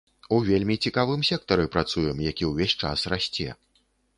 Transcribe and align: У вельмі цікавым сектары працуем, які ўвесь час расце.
У 0.37 0.37
вельмі 0.45 0.77
цікавым 0.87 1.21
сектары 1.29 1.65
працуем, 1.77 2.25
які 2.31 2.51
ўвесь 2.53 2.77
час 2.85 3.07
расце. 3.15 3.49